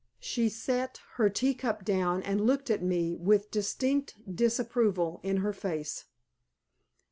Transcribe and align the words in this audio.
She 0.19 0.49
set 0.49 0.99
her 1.17 1.29
tea 1.29 1.53
cup 1.53 1.85
down, 1.85 2.23
and 2.23 2.41
looked 2.41 2.71
at 2.71 2.81
me 2.81 3.15
with 3.17 3.51
distinct 3.51 4.15
disapproval 4.35 5.19
in 5.21 5.37
her 5.45 5.53
face. 5.53 6.05